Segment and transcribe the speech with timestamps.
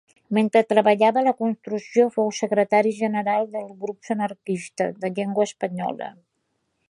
[0.35, 6.11] Mentre treballava a la construcció fou secretari general dels Grups Anarquistes de Llengua Espanyola.